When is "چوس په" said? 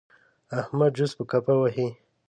0.97-1.23